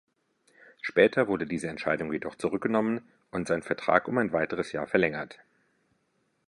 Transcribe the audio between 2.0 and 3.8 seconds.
jedoch zurückgenommen und sein